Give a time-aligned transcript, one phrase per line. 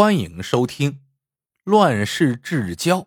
[0.00, 0.92] 欢迎收听
[1.64, 3.00] 《乱世至交》。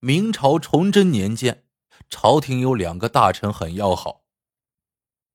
[0.00, 1.66] 明朝崇祯年间，
[2.08, 4.24] 朝廷有两个大臣很要好，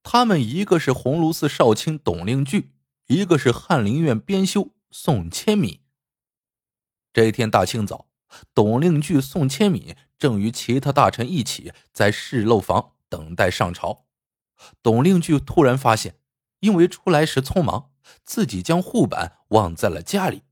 [0.02, 2.74] 他们一个是鸿胪寺少卿董令具，
[3.06, 5.82] 一个是翰林院编修宋千敏。
[7.14, 8.08] 这天大清早，
[8.56, 14.08] 董令具、宋千敏正与其他大臣一起在侍漏房等待上朝。
[14.82, 16.16] 董令具突然发现，
[16.62, 17.92] 因为出来时匆忙。
[18.26, 20.44] 自己将护板忘在了家里，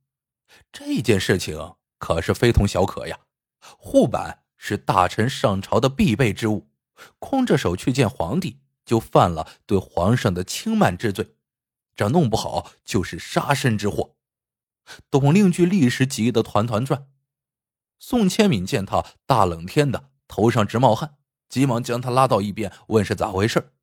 [0.72, 3.20] 这件事情可是非同小可呀。
[3.60, 6.70] 护板是大臣上朝的必备之物，
[7.20, 11.36] 空着手去见皇帝，就犯了对皇上的轻慢之罪，
[11.96, 14.16] 这弄不好就是杀身之祸。
[15.10, 17.08] 董令具立时急得团团转。
[17.98, 21.18] 宋千敏见他大冷天的，头上直冒汗，
[21.50, 23.74] 急忙将他拉到一边，问是咋回事。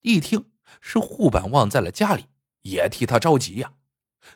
[0.00, 2.26] 一听是护板忘在了家里。
[2.62, 3.74] 也替他着急呀！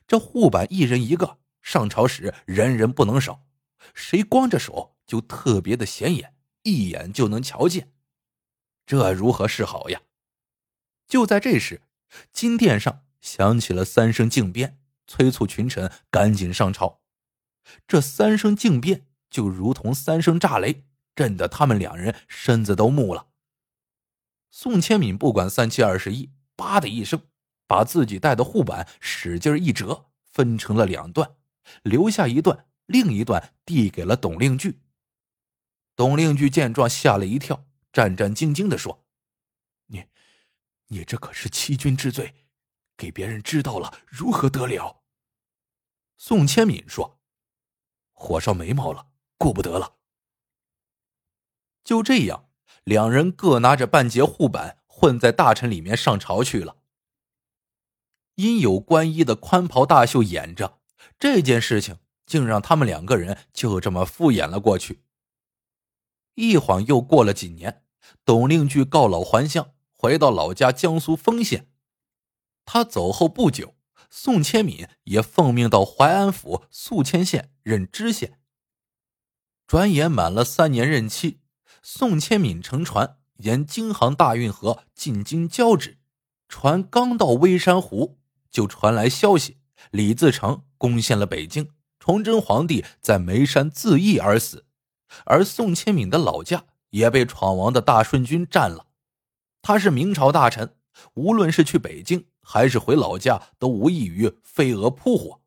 [0.07, 3.47] 这护板一人一个，上朝时人人不能少，
[3.95, 7.93] 谁光着手就特别的显眼，一眼就能瞧见。
[8.87, 10.03] 这如何是好呀？
[11.07, 11.83] 就在这时，
[12.33, 17.03] 金殿上响起了三声敬鞭，催促群臣赶紧上朝。
[17.87, 23.29] 这三声敬鞭就如同三声炸雷，震得他们两人身子都木了。
[24.51, 27.23] 宋千敏不管三七二十一，叭的一声。
[27.67, 31.37] 把自己带的护板使劲一折，分成了两段，
[31.83, 34.81] 留下一段，另一段递给了董令具。
[35.95, 39.05] 董令具见状吓了一跳，战战兢兢的说
[39.89, 40.07] ：“你，
[40.89, 42.35] 你这可是欺君之罪，
[42.97, 45.03] 给别人知道了如何得了？”
[46.17, 47.21] 宋千敏说
[48.13, 49.97] ：“火烧眉毛了，顾不得了。”
[51.85, 52.49] 就这样，
[52.85, 56.82] 两人各拿着半截护板，混在大臣里面上朝去了。
[58.37, 60.81] 因有官衣的宽袍大袖掩着，
[61.19, 65.03] 这件事情竟让他们两个人就这么敷衍了过去。
[66.35, 67.85] 一晃又过了几年，
[68.25, 71.69] 董令具告老还乡，回到老家江苏丰县。
[72.65, 73.75] 他走后不久，
[74.09, 78.39] 宋千敏也奉命到淮安府宿迁县任知县。
[79.67, 81.41] 转眼满了三年任期，
[81.83, 85.99] 宋千敏乘船沿京杭大运河进京交旨，
[86.49, 88.19] 船刚到微山湖。
[88.53, 89.59] 就传来消息，
[89.91, 94.67] 李自成攻陷了北京，崇祯皇帝在眉山自缢而死，
[95.25, 98.87] 而宋千敏的老家也被闯王的大顺军占了。
[99.63, 100.77] 他是明朝大臣，
[101.15, 105.41] 无论是去北京还是回老家，都无异于飞蛾扑火。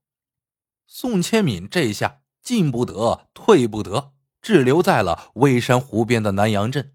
[0.87, 6.93] 宋千敏这下进不得，退不得，滞留在了微山湖边的南阳镇。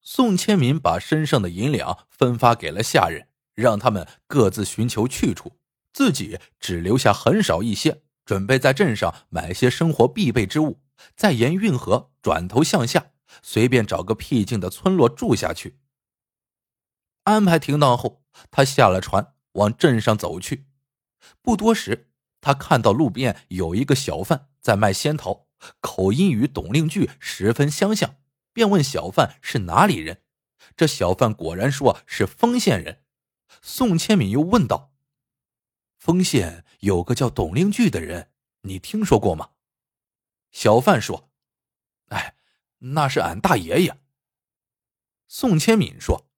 [0.00, 3.28] 宋千敏把身上的银两分发给了下人。
[3.54, 5.58] 让他们各自寻求去处，
[5.92, 10.80] 自己只留下很少一些，准备在镇上买些生活必备之物，
[11.16, 15.78] 再沿运河转头向下，随便找个僻静的村落住下去。
[17.24, 20.66] 安排停当后，他下了船，往镇上走去。
[21.40, 25.46] 不多时，他看到路边有一个小贩在卖仙桃，
[25.80, 28.16] 口音与董令具十分相像，
[28.52, 30.22] 便问小贩是哪里人。
[30.76, 33.01] 这小贩果然说是丰县人。
[33.60, 34.92] 宋千敏又问道
[35.98, 38.30] ：“丰县有个叫董令具的人，
[38.62, 39.50] 你听说过吗？”
[40.50, 41.30] 小贩说
[42.08, 42.36] ：“哎，
[42.78, 44.00] 那是俺大爷爷。”
[45.28, 46.28] 宋千敏说：“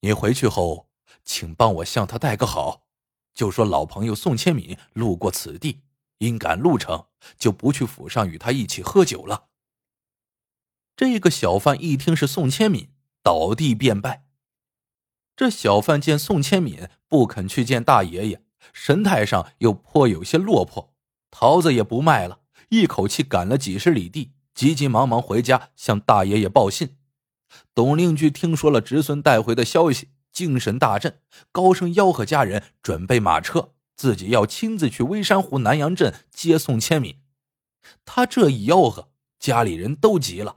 [0.00, 0.90] 你回去后，
[1.24, 2.86] 请帮我向他带个好，
[3.32, 5.82] 就说老朋友宋千敏路过此地，
[6.18, 7.06] 因赶路程，
[7.38, 9.48] 就不去府上与他一起喝酒了。”
[10.96, 12.92] 这个小贩一听是宋千敏，
[13.22, 14.27] 倒地便拜。
[15.38, 20.92] 这小贩见宋千敏不肯去见大爷爷，神态上又颇有些落魄，
[21.30, 22.40] 桃子也不卖了，
[22.70, 26.96] 一口气赶了几十里地，急急忙忙回家向大爷爷报信。
[27.72, 31.20] 董令具听说了侄孙带回的消息，精神大振，
[31.52, 37.14] 高声吆喝家人准备马车，自己要亲自去微山湖南阳镇接宋千敏。
[38.04, 40.56] 他这一吆喝，家里人都急了。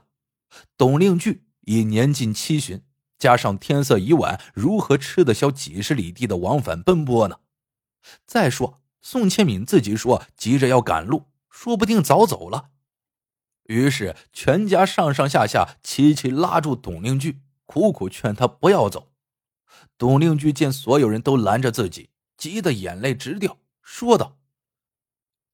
[0.76, 2.82] 董令具已年近七旬。
[3.22, 7.38] 加上天色已晚，如何吃得消几十里地的往返奔波呢？
[8.26, 12.70] 再说宋千敏自己说急着要赶路，说不定早走了。
[13.68, 19.12] 于是全家上上下下齐齐拉住董令具，苦苦劝他不要走。
[19.96, 24.36] 董令具见所有人都拦着自己，急得眼泪直掉，说道：“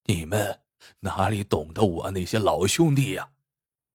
[0.09, 0.61] 你们
[1.01, 3.29] 哪里懂得我那些老兄弟呀？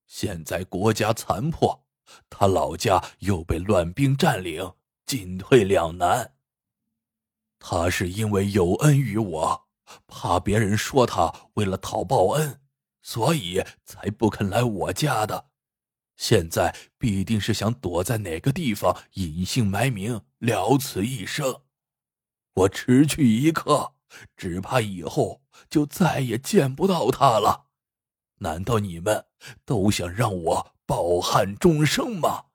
[0.06, 1.80] 现在国家残破。”
[2.30, 4.74] 他老家又被乱兵占领，
[5.06, 6.34] 进退两难。
[7.60, 9.68] 他是因为有恩于我，
[10.08, 12.60] 怕别人说他为了讨报恩，
[13.02, 15.50] 所以才不肯来我家的。
[16.16, 21.62] 现在必定是想躲在哪个地方隐姓埋名，了此一生。
[22.54, 23.94] 我迟去一刻，
[24.38, 27.68] 只怕以后就再也见不到他了。
[28.40, 29.26] 难道你们
[29.66, 32.46] 都想让我抱憾终生吗？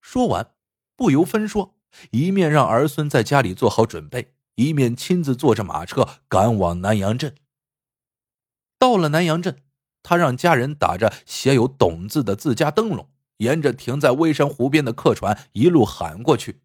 [0.00, 0.54] 说完，
[0.94, 1.76] 不由分说，
[2.10, 7.34] 一面让儿孙在家里做好准备，一面亲自坐着马车赶往南阳镇。
[8.78, 9.62] 到了南阳镇，
[10.02, 16.62] 他让家人打着写有“董”字的自家灯笼，沿着停在微山湖边的客船一路喊过去。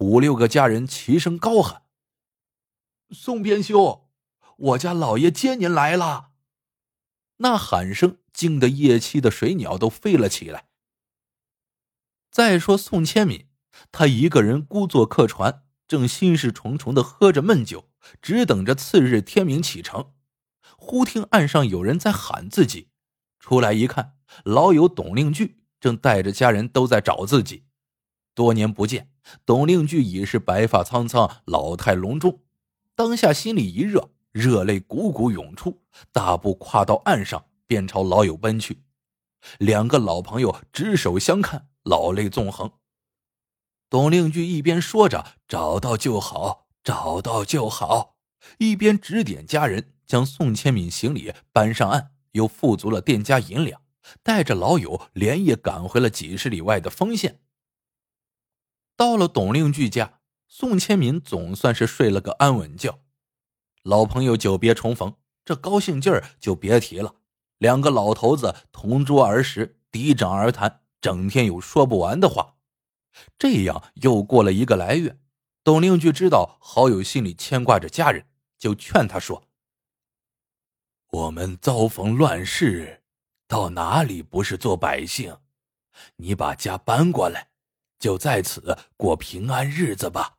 [0.00, 1.82] 五六个家人齐声高喊
[3.10, 4.08] ：“宋编修，
[4.56, 6.32] 我家老爷接您来了！”
[7.38, 10.66] 那喊声惊得夜栖的水鸟都飞了起来。
[12.30, 13.48] 再说宋千敏，
[13.90, 17.88] 他一个人孤坐客船，正心事重重的喝着闷酒，
[18.20, 20.12] 只等着次日天明启程。
[20.76, 22.90] 忽听岸上有人在喊自己，
[23.40, 27.64] 出来一看，老友董令具正带着家人都在找自己。
[28.34, 29.10] 多年不见，
[29.46, 32.42] 董令具已是白发苍苍，老态龙钟。
[32.94, 35.80] 当下心里一热，热泪汩汩涌出，
[36.12, 38.82] 大步跨到岸上，便朝老友奔去。
[39.58, 42.72] 两个老朋友执手相看，老泪纵横。
[43.88, 48.16] 董令具一边说着“找到就好，找到就好”，
[48.58, 53.80] 一边指点家人将宋千敏行李搬上岸，又付足了店家银两，
[54.24, 57.40] 带着老友连夜赶回了几十里外的丰县。
[58.96, 62.98] 到了董令具家，宋千敏总算是睡了个安稳觉。
[63.82, 65.14] 老朋友久别重逢，
[65.44, 67.14] 这高兴劲儿就别提了。
[67.58, 72.56] 两个老头子同桌而食，嫡长而谈，整天有说不完的话。
[73.38, 75.18] 这样又过了一个来月，
[75.64, 78.26] 董令具知道好友心里牵挂着家人，
[78.58, 79.44] 就劝他说
[81.10, 83.02] ：“我们遭逢乱世，
[83.48, 85.38] 到哪里不是做百姓？
[86.16, 87.48] 你把家搬过来。”
[87.98, 90.36] 就在此过平安日子吧。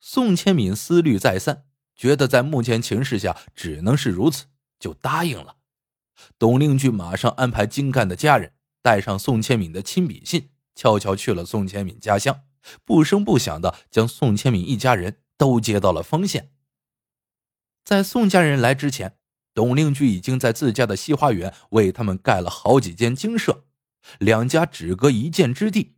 [0.00, 4.46] 宋千敏思虑再三，觉得在目前情势下只能是如此，
[4.80, 5.58] 就答应了。
[6.38, 12.40] 董令具马上安排精干的家人带上宋千敏的亲笔信，悄悄去了宋千敏家乡，
[12.84, 16.50] 不声不响的将宋千敏一家人都接到了丰县。
[17.84, 19.16] 在宋家人来之前，
[19.54, 23.64] 董令具已经在自家的西花园为他们盖了好几间精舍。
[24.18, 25.96] 两家只隔一箭之地。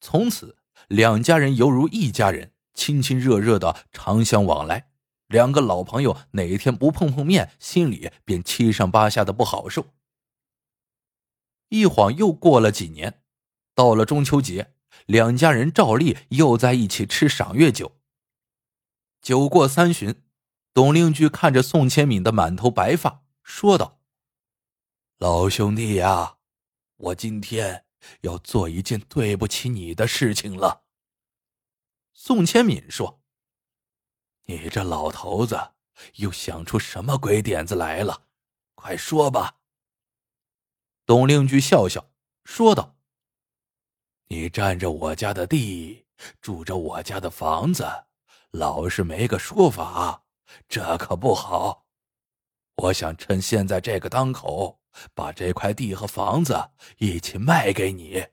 [0.00, 0.58] 从此，
[0.88, 4.90] 两家人犹如一家人，亲亲热热的常相往来。
[5.28, 9.86] 两个老朋友哪天不碰碰面，心里便七上八下的不好受。
[11.68, 13.22] 一晃又过了几年，
[13.74, 14.74] 到了中秋节，
[15.06, 17.92] 两家人照例又在一起吃赏月酒。
[19.20, 20.22] 酒过三巡，
[20.72, 23.98] 董令居看着宋千敏的满头白发，说道
[25.18, 26.36] ：“老兄弟呀。”
[26.96, 27.84] 我今天
[28.20, 30.84] 要做一件对不起你的事情了。
[32.12, 33.20] 宋千敏说
[34.44, 35.72] ：“你这老头子
[36.14, 38.26] 又想出什么鬼点子来了？
[38.74, 39.56] 快说吧。”
[41.06, 42.10] 董令具笑笑
[42.44, 42.96] 说道
[44.28, 46.06] ：“你占着我家的地，
[46.40, 47.86] 住着我家的房子，
[48.50, 50.24] 老是没个说法，
[50.68, 51.86] 这可不好。
[52.76, 54.80] 我想趁现在这个当口。”
[55.12, 58.28] 把这块地和房子一起卖给你。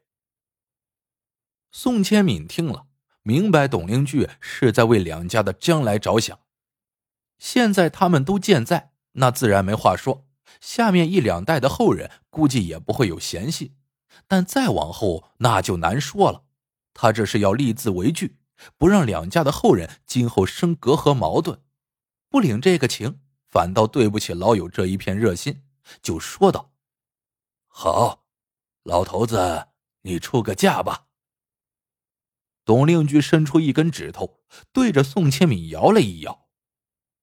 [1.72, 2.86] 宋千敏听了，
[3.24, 6.40] 明白董令具是在为两家的将来着想。
[7.38, 10.28] 现在他们都健在，那自然没话说。
[10.60, 13.74] 下面一两代的后人估计也不会有嫌隙，
[14.28, 16.44] 但再往后那就难说了。
[16.94, 18.38] 他这是要立字为据，
[18.78, 21.62] 不让两家的后人今后生隔阂矛盾。
[22.30, 25.64] 不领这个情，反倒对不起老友这一片热心。
[26.02, 26.72] 就说道
[27.68, 28.26] ：“好，
[28.84, 29.68] 老头子，
[30.02, 31.08] 你出个价吧。”
[32.64, 34.40] 董令居伸出一根指头，
[34.72, 36.50] 对着宋千敏摇了一摇。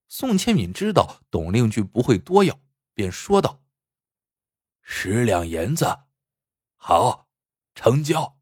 [0.09, 2.59] 宋千敏知道董令居不会多要，
[2.95, 3.62] 便说道
[4.83, 6.00] ：“十两银子，
[6.76, 7.28] 好，
[7.75, 8.38] 成交。”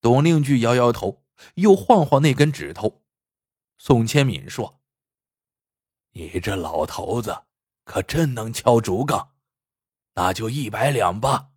[0.00, 3.02] 董令居摇摇头，又晃晃那根指头。
[3.78, 4.80] 宋千敏说
[6.12, 7.44] ：“你这老头子。”
[7.84, 9.34] 可真能敲竹杠，
[10.14, 11.50] 那就一百两吧。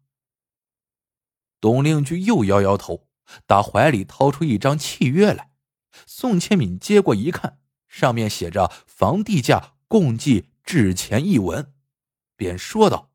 [1.61, 3.06] 董令居又摇摇头，
[3.45, 5.51] 打怀里掏出一张契约来。
[6.05, 11.73] 宋千敏接过一看，上面写着房地价共计至钱一文，
[12.35, 13.11] 便说道：“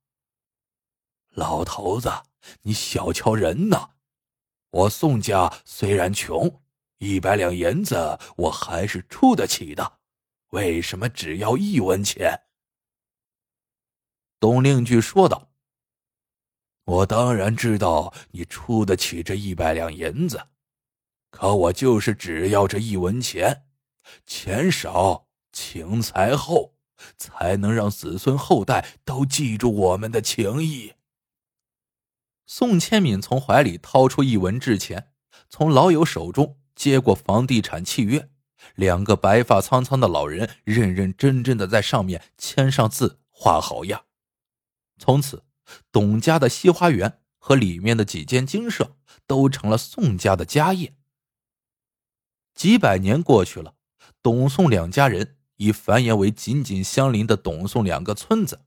[1.30, 2.10] 老头子，
[2.62, 3.90] 你小瞧人呐！
[4.70, 6.62] 我宋家虽然穷，
[6.98, 10.00] 一百两银子我还是出得起的，
[10.48, 12.46] 为什么只要一文钱？”
[14.40, 15.51] 董令举说道
[16.84, 20.48] ：“我当然知道你出得起这一百两银子，
[21.30, 23.64] 可我就是只要这一文钱，
[24.26, 26.74] 钱少情才厚，
[27.16, 30.94] 才能让子孙后代都记住我们的情谊。”
[32.44, 35.12] 宋千敏从怀里掏出一文制钱，
[35.48, 38.28] 从老友手中接过房地产契约。
[38.74, 44.04] 两个白发苍苍的老人认认真真的在上面签上字，画好押。
[44.98, 45.42] 从此，
[45.90, 50.94] 董家的西花园和里面的几间精舍都成了宋家的家业。
[52.54, 53.74] 几百年过去了，
[54.22, 58.60] 董宋两家人已繁衍为紧紧相邻的董宋两个村子，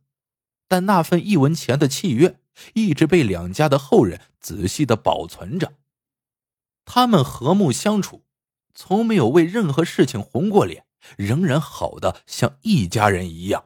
[0.68, 2.40] 但那份一文钱的契约。
[2.74, 5.74] 一直被两家的后人仔细的保存着，
[6.86, 8.24] 他们和睦相处，
[8.74, 10.86] 从没有为任何事情红过脸，
[11.18, 13.66] 仍然好的像一家人一样。